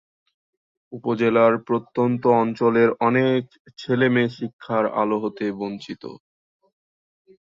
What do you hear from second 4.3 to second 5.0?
শিক্ষার